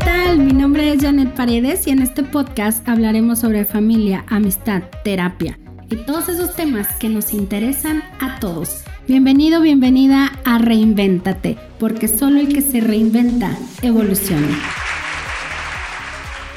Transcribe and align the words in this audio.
tal? 0.00 0.38
Mi 0.38 0.52
nombre 0.52 0.92
es 0.92 1.02
Janet 1.02 1.34
Paredes 1.34 1.86
y 1.86 1.90
en 1.90 2.00
este 2.00 2.22
podcast 2.22 2.86
hablaremos 2.88 3.38
sobre 3.40 3.64
familia, 3.64 4.24
amistad, 4.28 4.82
terapia 5.04 5.58
y 5.90 5.96
todos 5.96 6.28
esos 6.28 6.54
temas 6.56 6.88
que 6.98 7.08
nos 7.08 7.32
interesan 7.32 8.02
a 8.20 8.40
todos. 8.40 8.82
Bienvenido, 9.06 9.60
bienvenida 9.60 10.32
a 10.44 10.58
Reinvéntate, 10.58 11.58
porque 11.78 12.08
solo 12.08 12.40
el 12.40 12.52
que 12.52 12.62
se 12.62 12.80
reinventa 12.80 13.56
evoluciona. 13.82 14.58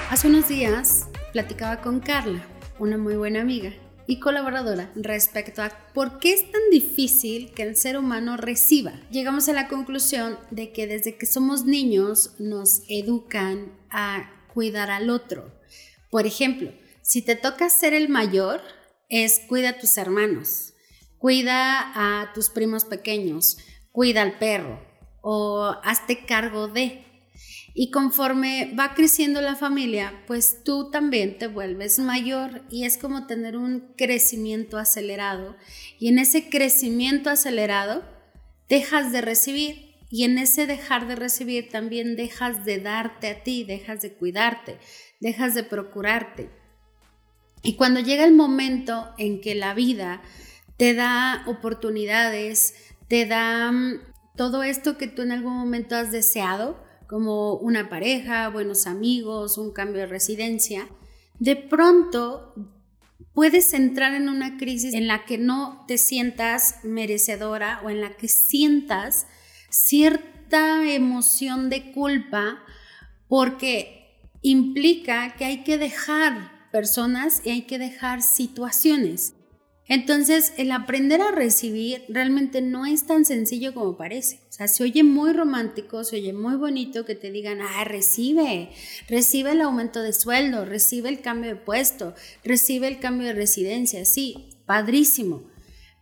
Hace 0.09 0.27
unos 0.27 0.47
días 0.47 1.07
platicaba 1.31 1.77
con 1.77 1.99
Carla, 1.99 2.39
una 2.79 2.97
muy 2.97 3.15
buena 3.15 3.41
amiga 3.41 3.71
y 4.07 4.19
colaboradora, 4.19 4.91
respecto 4.95 5.61
a 5.61 5.71
por 5.93 6.19
qué 6.19 6.33
es 6.33 6.51
tan 6.51 6.61
difícil 6.71 7.51
que 7.53 7.63
el 7.63 7.75
ser 7.75 7.97
humano 7.97 8.37
reciba. 8.37 8.93
Llegamos 9.11 9.49
a 9.49 9.53
la 9.53 9.67
conclusión 9.67 10.37
de 10.51 10.71
que 10.71 10.87
desde 10.87 11.17
que 11.17 11.25
somos 11.25 11.65
niños 11.65 12.35
nos 12.39 12.83
educan 12.87 13.71
a 13.89 14.29
cuidar 14.53 14.91
al 14.91 15.09
otro. 15.09 15.51
Por 16.09 16.25
ejemplo, 16.25 16.71
si 17.01 17.21
te 17.21 17.35
toca 17.35 17.69
ser 17.69 17.93
el 17.93 18.09
mayor, 18.09 18.61
es 19.09 19.41
cuida 19.47 19.69
a 19.69 19.77
tus 19.77 19.97
hermanos, 19.97 20.73
cuida 21.17 21.91
a 21.95 22.33
tus 22.33 22.49
primos 22.49 22.85
pequeños, 22.85 23.57
cuida 23.91 24.21
al 24.21 24.37
perro 24.39 24.79
o 25.21 25.75
hazte 25.83 26.25
cargo 26.25 26.67
de. 26.67 27.02
Y 27.75 27.89
conforme 27.89 28.73
va 28.77 28.93
creciendo 28.93 29.41
la 29.41 29.55
familia, 29.55 30.23
pues 30.27 30.63
tú 30.63 30.91
también 30.91 31.39
te 31.39 31.47
vuelves 31.47 31.97
mayor 31.97 32.61
y 32.69 32.85
es 32.85 32.97
como 32.97 33.25
tener 33.25 33.57
un 33.57 33.93
crecimiento 33.97 34.77
acelerado. 34.77 35.55
Y 35.99 36.09
en 36.09 36.19
ese 36.19 36.49
crecimiento 36.49 37.31
acelerado 37.31 38.03
dejas 38.69 39.11
de 39.11 39.21
recibir 39.21 39.93
y 40.11 40.25
en 40.25 40.37
ese 40.37 40.67
dejar 40.67 41.07
de 41.07 41.15
recibir 41.15 41.69
también 41.69 42.15
dejas 42.15 42.63
de 42.63 42.79
darte 42.79 43.29
a 43.29 43.41
ti, 43.41 43.63
dejas 43.63 44.03
de 44.03 44.13
cuidarte, 44.13 44.77
dejas 45.19 45.55
de 45.55 45.63
procurarte. 45.63 46.51
Y 47.63 47.75
cuando 47.75 48.01
llega 48.01 48.23
el 48.23 48.35
momento 48.35 49.09
en 49.17 49.41
que 49.41 49.55
la 49.55 49.73
vida 49.73 50.21
te 50.77 50.93
da 50.93 51.43
oportunidades, 51.47 52.75
te 53.07 53.25
da 53.25 53.71
mm, 53.71 54.01
todo 54.35 54.61
esto 54.61 54.97
que 54.97 55.07
tú 55.07 55.23
en 55.23 55.31
algún 55.31 55.53
momento 55.53 55.95
has 55.95 56.11
deseado, 56.11 56.82
como 57.13 57.57
una 57.57 57.89
pareja, 57.89 58.49
buenos 58.49 58.87
amigos, 58.87 59.59
un 59.59 59.71
cambio 59.71 60.01
de 60.01 60.07
residencia, 60.07 60.87
de 61.37 61.55
pronto 61.55 62.55
puedes 63.35 63.75
entrar 63.75 64.15
en 64.15 64.29
una 64.29 64.57
crisis 64.57 64.95
en 64.95 65.05
la 65.05 65.23
que 65.23 65.37
no 65.37 65.85
te 65.87 65.99
sientas 65.99 66.77
merecedora 66.81 67.81
o 67.85 67.91
en 67.91 68.01
la 68.01 68.17
que 68.17 68.27
sientas 68.27 69.27
cierta 69.69 70.91
emoción 70.91 71.69
de 71.69 71.91
culpa 71.91 72.63
porque 73.27 74.17
implica 74.41 75.35
que 75.35 75.45
hay 75.45 75.63
que 75.63 75.77
dejar 75.77 76.67
personas 76.71 77.43
y 77.45 77.51
hay 77.51 77.61
que 77.67 77.77
dejar 77.77 78.23
situaciones. 78.23 79.35
Entonces, 79.93 80.53
el 80.57 80.71
aprender 80.71 81.21
a 81.21 81.29
recibir 81.29 82.03
realmente 82.09 82.63
no 82.63 82.87
es 82.87 83.05
tan 83.05 83.25
sencillo 83.25 83.75
como 83.75 83.95
parece. 83.95 84.39
O 84.49 84.51
sea, 84.51 84.67
se 84.67 84.81
oye 84.81 85.03
muy 85.03 85.33
romántico, 85.33 86.03
se 86.03 86.15
oye 86.15 86.33
muy 86.33 86.55
bonito 86.55 87.05
que 87.05 87.13
te 87.13 87.29
digan, 87.29 87.59
ah, 87.61 87.83
recibe, 87.83 88.71
recibe 89.07 89.51
el 89.51 89.61
aumento 89.61 90.01
de 90.01 90.11
sueldo, 90.11 90.65
recibe 90.65 91.09
el 91.09 91.21
cambio 91.21 91.51
de 91.51 91.57
puesto, 91.57 92.15
recibe 92.43 92.87
el 92.87 92.99
cambio 92.99 93.27
de 93.27 93.33
residencia. 93.33 94.03
Sí, 94.03 94.49
padrísimo. 94.65 95.43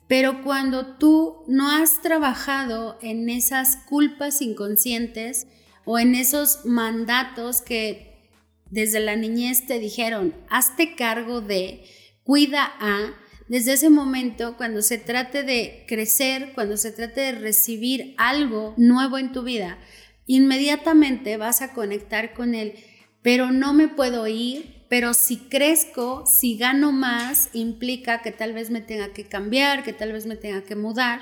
Pero 0.08 0.42
cuando 0.42 0.96
tú 0.96 1.44
no 1.50 1.70
has 1.70 2.02
trabajado 2.02 2.98
en 3.02 3.30
esas 3.30 3.76
culpas 3.76 4.42
inconscientes 4.42 5.48
o 5.84 6.00
en 6.00 6.16
esos 6.16 6.66
mandatos 6.66 7.62
que 7.62 8.30
desde 8.70 9.02
la 9.02 9.18
niñez 9.18 9.66
te 9.66 9.80
dijeron, 9.80 10.34
hazte 10.50 10.96
cargo 10.96 11.42
de, 11.42 11.84
cuida 12.24 12.72
a, 12.80 13.18
desde 13.52 13.74
ese 13.74 13.90
momento, 13.90 14.56
cuando 14.56 14.82
se 14.82 14.98
trate 14.98 15.44
de 15.44 15.84
crecer, 15.86 16.54
cuando 16.56 16.78
se 16.78 16.94
trate 16.94 17.20
de 17.20 17.32
recibir 17.34 18.16
algo 18.18 18.74
nuevo 18.78 19.18
en 19.18 19.34
tu 19.34 19.44
vida, 19.44 19.78
inmediatamente 20.26 21.36
vas 21.36 21.62
a 21.62 21.74
conectar 21.74 22.34
con 22.34 22.56
él, 22.56 22.76
pero 23.22 23.52
no 23.52 23.74
me 23.74 23.90
puedo 23.90 24.26
ir, 24.26 24.86
pero 24.88 25.14
si 25.14 25.36
crezco, 25.36 26.24
si 26.26 26.58
gano 26.58 26.94
más, 26.94 27.50
implica 27.52 28.22
que 28.22 28.32
tal 28.32 28.54
vez 28.54 28.70
me 28.70 28.80
tenga 28.80 29.12
que 29.12 29.28
cambiar, 29.28 29.84
que 29.84 29.92
tal 29.92 30.14
vez 30.14 30.26
me 30.28 30.38
tenga 30.38 30.64
que 30.64 30.78
mudar. 30.78 31.20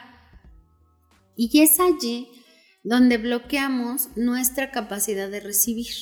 Y 1.35 1.63
es 1.63 1.79
allí 1.79 2.29
donde 2.83 3.17
bloqueamos 3.17 4.09
nuestra 4.15 4.69
capacidad 4.69 5.31
de 5.31 5.39
recibir. 5.39 5.95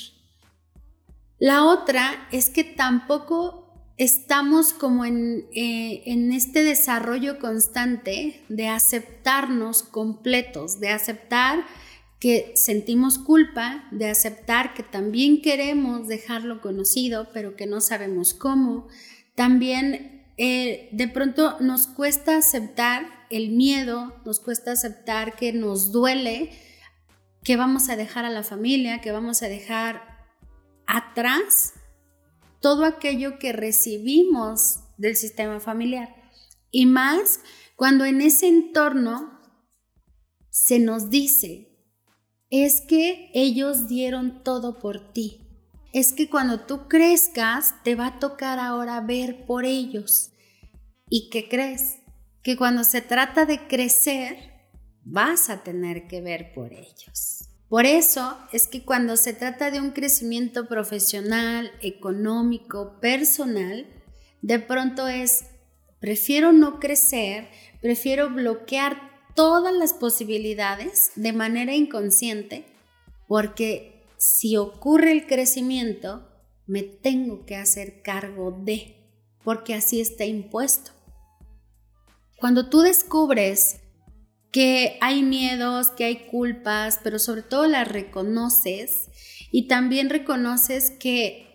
La 1.40 1.64
otra 1.64 2.28
es 2.34 2.50
que 2.50 2.66
tampoco 2.66 3.67
estamos 3.98 4.74
como 4.74 5.06
en, 5.06 5.48
eh, 5.54 6.04
en, 6.06 6.32
este 6.32 6.64
desarrollo 6.64 7.40
constante 7.40 8.44
de 8.48 8.68
aceptarnos 8.68 9.82
completos, 9.82 10.80
de 10.80 10.90
aceptar 10.90 11.66
que 12.20 12.54
sentimos 12.56 13.18
culpa, 13.18 13.88
de 13.92 14.10
aceptar 14.10 14.74
que 14.74 14.84
también 14.84 15.42
queremos 15.42 16.08
dejarlo 16.08 16.62
conocido, 16.62 17.30
pero 17.34 17.56
que 17.56 17.66
no 17.66 17.82
sabemos 17.82 18.34
cómo. 18.34 18.88
También 19.36 20.26
eh, 20.38 20.90
de 20.92 21.08
pronto 21.08 21.58
nos 21.60 21.88
cuesta 21.88 22.38
aceptar 22.38 23.26
el 23.30 23.50
miedo, 23.50 24.16
nos 24.26 24.40
cuesta 24.40 24.72
aceptar 24.72 25.36
que 25.36 25.54
nos 25.54 25.92
duele, 25.92 26.52
que 27.44 27.56
vamos 27.56 27.90
a 27.90 27.96
dejar 27.96 28.26
a 28.26 28.30
la 28.30 28.44
familia, 28.44 29.02
que 29.02 29.12
vamos 29.12 29.42
a 29.42 29.48
dejar 29.48 30.28
atrás 30.86 31.74
todo 32.60 32.86
aquello 32.86 33.40
que 33.40 33.54
recibimos 33.54 34.82
del 34.98 35.16
sistema 35.16 35.60
familiar. 35.60 36.16
Y 36.72 36.86
más 36.86 37.40
cuando 37.76 38.06
en 38.06 38.22
ese 38.22 38.48
entorno 38.48 39.40
se 40.50 40.80
nos 40.80 41.10
dice, 41.10 41.68
es 42.50 42.82
que 42.82 43.30
ellos 43.34 43.88
dieron 43.88 44.44
todo 44.44 44.80
por 44.80 45.14
ti. 45.14 45.48
Es 45.94 46.14
que 46.14 46.30
cuando 46.30 46.62
tú 46.62 46.88
crezcas 46.88 47.76
te 47.84 47.96
va 47.96 48.08
a 48.08 48.20
tocar 48.20 48.60
ahora 48.60 49.02
ver 49.02 49.46
por 49.46 49.66
ellos. 49.66 50.32
¿Y 51.10 51.30
qué 51.30 51.48
crees? 51.48 51.98
Que 52.44 52.58
cuando 52.58 52.84
se 52.84 53.02
trata 53.02 53.46
de 53.46 53.68
crecer, 53.68 54.38
vas 55.04 55.50
a 55.50 55.64
tener 55.64 56.08
que 56.08 56.22
ver 56.22 56.54
por 56.54 56.74
ellos. 56.74 57.50
Por 57.70 57.86
eso 57.86 58.38
es 58.54 58.68
que 58.68 58.86
cuando 58.86 59.18
se 59.18 59.34
trata 59.34 59.72
de 59.72 59.82
un 59.82 59.92
crecimiento 59.92 60.68
profesional, 60.68 61.72
económico, 61.82 63.00
personal, 63.02 63.86
de 64.42 64.60
pronto 64.60 65.08
es, 65.08 65.46
prefiero 66.00 66.54
no 66.54 66.80
crecer, 66.80 67.50
prefiero 67.82 68.30
bloquear 68.30 69.08
todas 69.36 69.74
las 69.74 69.94
posibilidades 69.94 71.12
de 71.16 71.34
manera 71.34 71.76
inconsciente, 71.76 72.66
porque 73.28 74.06
si 74.18 74.56
ocurre 74.56 75.12
el 75.12 75.28
crecimiento, 75.28 76.28
me 76.68 76.84
tengo 76.84 77.46
que 77.46 77.58
hacer 77.58 78.02
cargo 78.02 78.52
de, 78.52 78.96
porque 79.44 79.74
así 79.74 80.00
está 80.00 80.24
impuesto. 80.26 80.92
Cuando 82.40 82.70
tú 82.70 82.80
descubres 82.80 83.82
que 84.52 84.98
hay 85.02 85.24
miedos, 85.24 85.90
que 85.90 86.06
hay 86.06 86.28
culpas, 86.28 87.00
pero 87.04 87.20
sobre 87.20 87.42
todo 87.42 87.68
las 87.68 87.88
reconoces 87.88 89.10
y 89.52 89.68
también 89.68 90.10
reconoces 90.10 90.92
que 90.92 91.48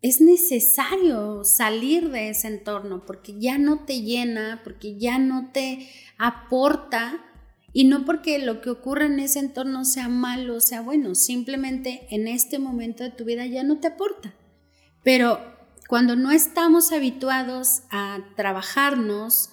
es 0.00 0.20
necesario 0.20 1.44
salir 1.44 2.10
de 2.10 2.30
ese 2.30 2.48
entorno 2.48 3.04
porque 3.04 3.38
ya 3.38 3.58
no 3.58 3.84
te 3.84 4.02
llena, 4.02 4.60
porque 4.62 4.96
ya 4.96 5.18
no 5.18 5.50
te 5.52 5.88
aporta 6.18 7.24
y 7.72 7.84
no 7.84 8.04
porque 8.04 8.38
lo 8.38 8.60
que 8.60 8.70
ocurre 8.70 9.06
en 9.06 9.20
ese 9.20 9.40
entorno 9.40 9.84
sea 9.84 10.08
malo, 10.08 10.56
o 10.56 10.60
sea 10.60 10.80
bueno, 10.80 11.14
simplemente 11.14 12.06
en 12.10 12.28
este 12.28 12.58
momento 12.58 13.04
de 13.04 13.10
tu 13.10 13.24
vida 13.24 13.44
ya 13.46 13.62
no 13.62 13.78
te 13.78 13.88
aporta. 13.88 14.34
Pero 15.02 15.40
cuando 15.88 16.16
no 16.16 16.30
estamos 16.30 16.92
habituados 16.92 17.82
a 17.90 18.18
trabajarnos, 18.36 19.50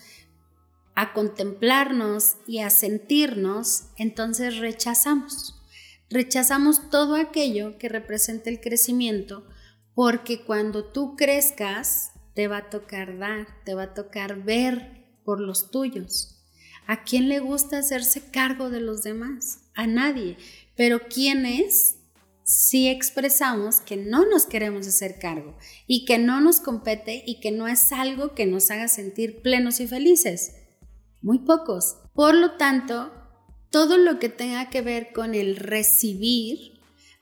a 0.96 1.14
contemplarnos 1.14 2.38
y 2.48 2.60
a 2.60 2.70
sentirnos, 2.70 3.90
entonces 3.98 4.58
rechazamos. 4.58 5.62
Rechazamos 6.10 6.90
todo 6.90 7.16
aquello 7.16 7.78
que 7.78 7.90
representa 7.90 8.50
el 8.50 8.62
crecimiento, 8.62 9.46
porque 9.94 10.44
cuando 10.44 10.86
tú 10.86 11.16
crezcas, 11.16 12.12
te 12.34 12.48
va 12.48 12.58
a 12.58 12.70
tocar 12.70 13.18
dar, 13.18 13.48
te 13.64 13.76
va 13.76 13.84
a 13.84 13.94
tocar 13.94 14.44
ver 14.44 15.06
por 15.24 15.40
los 15.40 15.72
tuyos. 15.72 16.44
¿A 16.88 17.04
quién 17.04 17.30
le 17.30 17.40
gusta 17.40 17.80
hacerse 17.80 18.30
cargo 18.30 18.70
de 18.70 18.82
los 18.82 19.02
demás? 19.02 19.62
A 19.74 19.88
nadie. 19.88 20.38
Pero 20.76 21.08
¿quiénes 21.08 21.98
si 22.44 22.88
expresamos 22.88 23.78
que 23.78 23.98
no 23.98 24.26
nos 24.30 24.46
queremos 24.46 24.86
hacer 24.86 25.18
cargo 25.18 25.58
y 25.88 26.06
que 26.06 26.20
no 26.20 26.42
nos 26.42 26.60
compete 26.60 27.24
y 27.26 27.40
que 27.40 27.52
no 27.52 27.68
es 27.68 27.92
algo 27.92 28.36
que 28.36 28.46
nos 28.46 28.70
haga 28.70 28.88
sentir 28.88 29.42
plenos 29.42 29.80
y 29.80 29.88
felices? 29.88 30.65
Muy 31.26 31.40
pocos. 31.40 31.98
Por 32.14 32.36
lo 32.36 32.52
tanto, 32.52 33.12
todo 33.72 33.98
lo 33.98 34.20
que 34.20 34.30
tenga 34.30 34.70
que 34.70 34.84
ver 34.84 35.12
con 35.12 35.34
el 35.34 35.56
recibir 35.56 36.80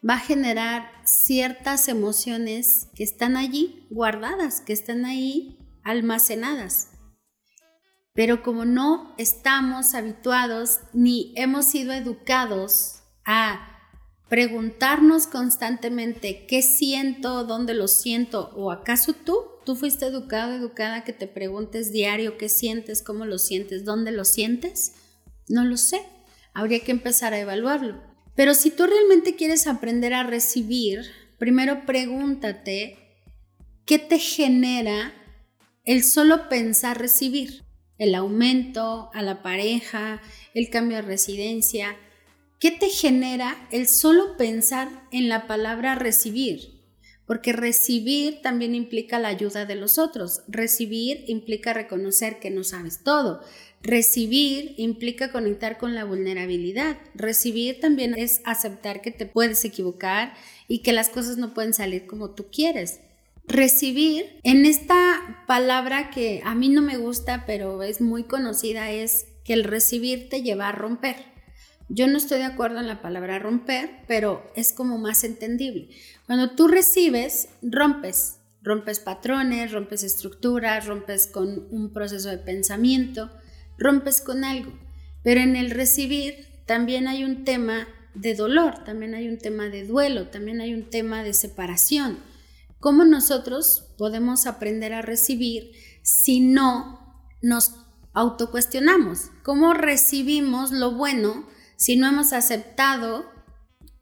va 0.07 0.15
a 0.15 0.19
generar 0.19 0.91
ciertas 1.05 1.87
emociones 1.87 2.89
que 2.95 3.05
están 3.05 3.37
allí 3.37 3.87
guardadas, 3.89 4.59
que 4.59 4.73
están 4.73 5.05
ahí 5.05 5.57
almacenadas. 5.83 6.89
Pero 8.13 8.43
como 8.43 8.65
no 8.65 9.15
estamos 9.17 9.95
habituados 9.95 10.81
ni 10.91 11.33
hemos 11.37 11.65
sido 11.65 11.93
educados 11.93 13.03
a 13.25 13.69
preguntarnos 14.27 15.27
constantemente 15.27 16.45
qué 16.45 16.61
siento, 16.61 17.45
dónde 17.45 17.73
lo 17.73 17.87
siento, 17.87 18.51
o 18.57 18.69
acaso 18.69 19.13
tú, 19.13 19.52
tú 19.63 19.75
fuiste 19.75 20.05
educado, 20.05 20.53
educada 20.53 21.03
que 21.03 21.13
te 21.13 21.27
preguntes 21.27 21.91
diario 21.91 22.37
qué 22.37 22.49
sientes, 22.49 23.01
cómo 23.01 23.25
lo 23.25 23.37
sientes, 23.37 23.85
dónde 23.85 24.11
lo 24.11 24.25
sientes, 24.25 24.93
no 25.47 25.63
lo 25.63 25.77
sé. 25.77 26.01
Habría 26.53 26.81
que 26.81 26.91
empezar 26.91 27.33
a 27.33 27.39
evaluarlo. 27.39 28.01
Pero 28.35 28.53
si 28.53 28.71
tú 28.71 28.85
realmente 28.85 29.35
quieres 29.35 29.67
aprender 29.67 30.13
a 30.13 30.23
recibir, 30.23 31.01
primero 31.37 31.85
pregúntate 31.85 32.97
qué 33.85 33.99
te 33.99 34.19
genera 34.19 35.13
el 35.85 36.03
solo 36.03 36.49
pensar 36.49 36.99
recibir, 36.99 37.63
el 37.97 38.15
aumento 38.15 39.09
a 39.13 39.21
la 39.21 39.41
pareja, 39.41 40.21
el 40.53 40.69
cambio 40.69 40.97
de 40.97 41.03
residencia. 41.03 41.97
¿Qué 42.59 42.71
te 42.71 42.89
genera 42.89 43.67
el 43.71 43.87
solo 43.87 44.37
pensar 44.37 44.89
en 45.11 45.29
la 45.29 45.47
palabra 45.47 45.95
recibir? 45.95 46.82
Porque 47.25 47.53
recibir 47.53 48.41
también 48.41 48.75
implica 48.75 49.17
la 49.19 49.29
ayuda 49.29 49.65
de 49.65 49.75
los 49.75 49.97
otros. 49.97 50.41
Recibir 50.47 51.23
implica 51.27 51.73
reconocer 51.73 52.39
que 52.39 52.49
no 52.49 52.63
sabes 52.63 53.03
todo. 53.03 53.41
Recibir 53.81 54.75
implica 54.77 55.31
conectar 55.31 55.77
con 55.77 55.95
la 55.95 56.03
vulnerabilidad. 56.03 56.97
Recibir 57.15 57.79
también 57.79 58.13
es 58.17 58.41
aceptar 58.43 59.01
que 59.01 59.11
te 59.11 59.25
puedes 59.25 59.63
equivocar 59.65 60.33
y 60.67 60.79
que 60.79 60.93
las 60.93 61.09
cosas 61.09 61.37
no 61.37 61.53
pueden 61.53 61.73
salir 61.73 62.05
como 62.05 62.31
tú 62.31 62.47
quieres. 62.51 62.99
Recibir, 63.45 64.39
en 64.43 64.65
esta 64.65 65.43
palabra 65.47 66.09
que 66.11 66.41
a 66.45 66.55
mí 66.55 66.69
no 66.69 66.81
me 66.81 66.97
gusta, 66.97 67.43
pero 67.45 67.83
es 67.83 67.99
muy 67.99 68.23
conocida, 68.23 68.89
es 68.91 69.25
que 69.43 69.53
el 69.53 69.65
recibir 69.65 70.29
te 70.29 70.41
lleva 70.41 70.69
a 70.69 70.71
romper. 70.71 71.32
Yo 71.95 72.07
no 72.07 72.17
estoy 72.17 72.39
de 72.39 72.45
acuerdo 72.45 72.79
en 72.79 72.87
la 72.87 73.03
palabra 73.03 73.37
romper, 73.37 74.03
pero 74.07 74.51
es 74.55 74.73
como 74.73 74.97
más 74.97 75.23
entendible. 75.23 75.89
Cuando 76.25 76.55
tú 76.55 76.67
recibes, 76.67 77.49
rompes, 77.61 78.39
rompes 78.63 78.99
patrones, 78.99 79.71
rompes 79.71 80.01
estructuras, 80.01 80.87
rompes 80.87 81.27
con 81.27 81.67
un 81.69 81.93
proceso 81.93 82.29
de 82.29 82.39
pensamiento, 82.39 83.29
rompes 83.77 84.21
con 84.21 84.43
algo. 84.43 84.73
Pero 85.23 85.41
en 85.41 85.55
el 85.55 85.69
recibir 85.69 86.47
también 86.65 87.07
hay 87.07 87.23
un 87.23 87.43
tema 87.43 87.87
de 88.15 88.33
dolor, 88.33 88.83
también 88.83 89.13
hay 89.13 89.27
un 89.27 89.37
tema 89.37 89.65
de 89.69 89.85
duelo, 89.85 90.29
también 90.29 90.61
hay 90.61 90.73
un 90.73 90.89
tema 90.89 91.21
de 91.21 91.33
separación. 91.35 92.17
¿Cómo 92.79 93.05
nosotros 93.05 93.93
podemos 93.99 94.47
aprender 94.47 94.93
a 94.93 95.03
recibir 95.03 95.73
si 96.01 96.39
no 96.39 97.27
nos 97.43 97.75
autocuestionamos? 98.13 99.29
¿Cómo 99.43 99.75
recibimos 99.75 100.71
lo 100.71 100.93
bueno 100.93 101.52
si 101.75 101.95
no 101.95 102.07
hemos 102.07 102.33
aceptado 102.33 103.31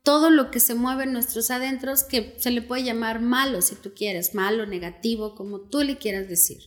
todo 0.04 0.30
lo 0.30 0.50
que 0.50 0.60
se 0.60 0.76
mueve 0.76 1.04
en 1.04 1.14
nuestros 1.14 1.52
adentros, 1.52 2.04
que 2.04 2.36
se 2.38 2.52
le 2.52 2.62
puede 2.62 2.84
llamar 2.84 3.22
malo 3.22 3.62
si 3.62 3.76
tú 3.76 3.94
quieres, 3.96 4.34
malo, 4.34 4.66
negativo, 4.66 5.36
como 5.36 5.60
tú 5.62 5.84
le 5.84 5.98
quieras 5.98 6.28
decir? 6.28 6.58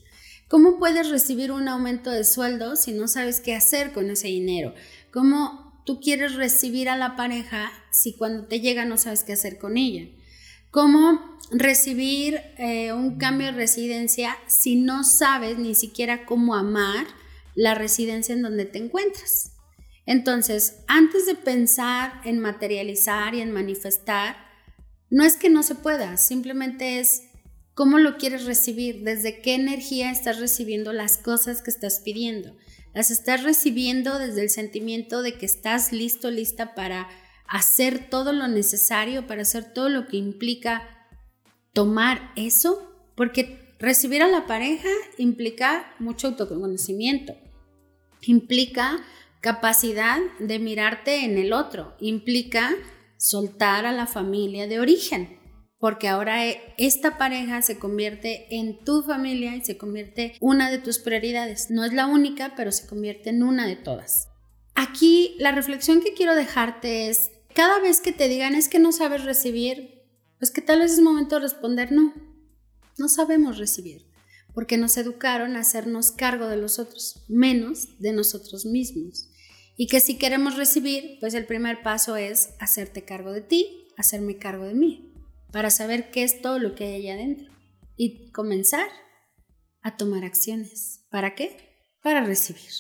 ¿Cómo 0.48 0.78
puedes 0.78 1.10
recibir 1.10 1.50
un 1.50 1.68
aumento 1.68 2.10
de 2.10 2.22
sueldo 2.22 2.76
si 2.76 2.92
no 2.92 3.08
sabes 3.08 3.40
qué 3.40 3.54
hacer 3.54 3.92
con 3.92 4.10
ese 4.10 4.28
dinero? 4.28 4.74
¿Cómo 5.12 5.82
tú 5.84 6.00
quieres 6.00 6.34
recibir 6.34 6.88
a 6.88 6.96
la 6.96 7.16
pareja 7.16 7.72
si 7.90 8.14
cuando 8.14 8.46
te 8.46 8.60
llega 8.60 8.84
no 8.84 8.96
sabes 8.96 9.24
qué 9.24 9.32
hacer 9.32 9.58
con 9.58 9.76
ella? 9.76 10.06
¿Cómo 10.70 11.38
recibir 11.50 12.40
eh, 12.58 12.92
un 12.92 13.18
cambio 13.18 13.48
de 13.48 13.52
residencia 13.52 14.36
si 14.46 14.76
no 14.76 15.02
sabes 15.02 15.58
ni 15.58 15.74
siquiera 15.74 16.24
cómo 16.24 16.54
amar 16.54 17.06
la 17.54 17.74
residencia 17.74 18.34
en 18.34 18.42
donde 18.42 18.64
te 18.64 18.78
encuentras? 18.78 19.53
Entonces, 20.06 20.82
antes 20.86 21.26
de 21.26 21.34
pensar 21.34 22.20
en 22.24 22.38
materializar 22.40 23.34
y 23.34 23.40
en 23.40 23.52
manifestar, 23.52 24.36
no 25.10 25.24
es 25.24 25.36
que 25.36 25.48
no 25.48 25.62
se 25.62 25.74
pueda, 25.74 26.16
simplemente 26.16 27.00
es 27.00 27.22
¿Cómo 27.74 27.98
lo 27.98 28.18
quieres 28.18 28.44
recibir? 28.44 29.02
¿Desde 29.02 29.40
qué 29.40 29.54
energía 29.54 30.12
estás 30.12 30.38
recibiendo 30.38 30.92
las 30.92 31.18
cosas 31.18 31.60
que 31.60 31.70
estás 31.70 31.98
pidiendo? 31.98 32.56
¿Las 32.94 33.10
estás 33.10 33.42
recibiendo 33.42 34.20
desde 34.20 34.42
el 34.42 34.50
sentimiento 34.50 35.22
de 35.22 35.36
que 35.36 35.44
estás 35.44 35.92
listo, 35.92 36.30
lista 36.30 36.76
para 36.76 37.08
hacer 37.48 38.08
todo 38.08 38.32
lo 38.32 38.46
necesario, 38.46 39.26
para 39.26 39.42
hacer 39.42 39.72
todo 39.72 39.88
lo 39.88 40.06
que 40.06 40.16
implica 40.16 40.88
tomar 41.72 42.30
eso? 42.36 42.94
Porque 43.16 43.74
recibir 43.80 44.22
a 44.22 44.28
la 44.28 44.46
pareja 44.46 44.88
implica 45.18 45.96
mucho 45.98 46.28
autoconocimiento, 46.28 47.34
implica 48.22 49.04
capacidad 49.44 50.18
de 50.40 50.58
mirarte 50.58 51.24
en 51.26 51.36
el 51.36 51.52
otro, 51.52 51.94
implica 52.00 52.70
soltar 53.18 53.84
a 53.84 53.92
la 53.92 54.06
familia 54.06 54.66
de 54.66 54.80
origen 54.80 55.44
porque 55.84 56.08
ahora 56.08 56.46
eh, 56.46 56.62
esta 56.78 57.18
pareja 57.18 57.60
se 57.60 57.78
convierte 57.78 58.46
en 58.56 58.82
tu 58.86 59.02
familia 59.02 59.54
y 59.54 59.62
se 59.62 59.76
convierte 59.76 60.34
una 60.40 60.70
de 60.70 60.78
tus 60.78 60.98
prioridades. 60.98 61.70
No 61.70 61.84
es 61.84 61.92
la 61.92 62.06
única, 62.06 62.54
pero 62.56 62.72
se 62.72 62.86
convierte 62.86 63.28
en 63.28 63.42
una 63.42 63.66
de 63.66 63.76
todas. 63.76 64.28
Aquí 64.74 65.36
la 65.38 65.52
reflexión 65.52 66.00
que 66.00 66.14
quiero 66.14 66.34
dejarte 66.34 67.10
es, 67.10 67.32
cada 67.54 67.80
vez 67.80 68.00
que 68.00 68.12
te 68.12 68.28
digan 68.28 68.54
es 68.54 68.70
que 68.70 68.78
no 68.78 68.92
sabes 68.92 69.24
recibir, 69.24 70.06
pues 70.38 70.50
que 70.50 70.62
tal 70.62 70.78
vez 70.78 70.92
es 70.92 71.00
momento 71.00 71.34
de 71.34 71.42
responder 71.42 71.92
no. 71.92 72.14
No 72.96 73.10
sabemos 73.10 73.58
recibir, 73.58 74.06
porque 74.54 74.78
nos 74.78 74.96
educaron 74.96 75.54
a 75.54 75.60
hacernos 75.60 76.12
cargo 76.12 76.46
de 76.46 76.56
los 76.56 76.78
otros, 76.78 77.26
menos 77.28 77.98
de 77.98 78.14
nosotros 78.14 78.64
mismos. 78.64 79.28
Y 79.76 79.88
que 79.88 80.00
si 80.00 80.16
queremos 80.18 80.56
recibir, 80.56 81.18
pues 81.20 81.34
el 81.34 81.46
primer 81.46 81.82
paso 81.82 82.16
es 82.16 82.50
hacerte 82.60 83.04
cargo 83.04 83.32
de 83.32 83.40
ti, 83.40 83.88
hacerme 83.96 84.38
cargo 84.38 84.64
de 84.64 84.74
mí 84.74 85.14
para 85.54 85.70
saber 85.70 86.10
qué 86.10 86.24
es 86.24 86.42
todo 86.42 86.58
lo 86.58 86.74
que 86.74 86.84
hay 86.84 86.94
allá 86.96 87.14
adentro 87.14 87.52
y 87.96 88.32
comenzar 88.32 88.88
a 89.82 89.96
tomar 89.96 90.24
acciones. 90.24 91.06
¿Para 91.10 91.36
qué? 91.36 91.56
Para 92.02 92.24
recibir. 92.24 92.70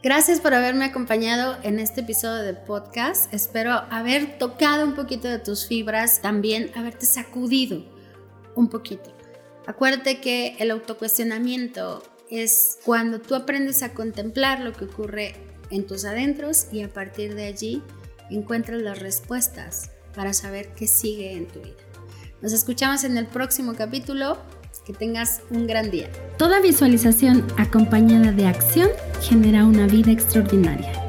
Gracias 0.00 0.40
por 0.40 0.54
haberme 0.54 0.84
acompañado 0.84 1.58
en 1.64 1.80
este 1.80 2.02
episodio 2.02 2.44
de 2.44 2.54
podcast. 2.54 3.34
Espero 3.34 3.72
haber 3.72 4.38
tocado 4.38 4.86
un 4.86 4.94
poquito 4.94 5.26
de 5.26 5.40
tus 5.40 5.66
fibras, 5.66 6.22
también 6.22 6.70
haberte 6.76 7.04
sacudido 7.04 7.84
un 8.54 8.68
poquito. 8.68 9.12
Acuérdate 9.66 10.20
que 10.20 10.56
el 10.60 10.70
autocuestionamiento 10.70 12.02
es 12.30 12.78
cuando 12.84 13.20
tú 13.20 13.34
aprendes 13.34 13.82
a 13.82 13.92
contemplar 13.92 14.60
lo 14.60 14.72
que 14.72 14.84
ocurre 14.84 15.34
en 15.70 15.86
tus 15.86 16.04
adentros 16.04 16.66
y 16.72 16.82
a 16.82 16.92
partir 16.92 17.34
de 17.34 17.46
allí 17.46 17.82
encuentras 18.30 18.80
las 18.80 18.98
respuestas 18.98 19.90
para 20.14 20.32
saber 20.32 20.70
qué 20.76 20.86
sigue 20.86 21.36
en 21.36 21.46
tu 21.46 21.60
vida. 21.60 21.76
Nos 22.42 22.52
escuchamos 22.52 23.04
en 23.04 23.16
el 23.16 23.26
próximo 23.26 23.74
capítulo. 23.74 24.38
Que 24.86 24.94
tengas 24.94 25.42
un 25.50 25.66
gran 25.66 25.90
día. 25.90 26.08
Toda 26.38 26.60
visualización 26.60 27.46
acompañada 27.58 28.32
de 28.32 28.46
acción 28.46 28.88
genera 29.20 29.64
una 29.66 29.86
vida 29.86 30.10
extraordinaria. 30.10 30.99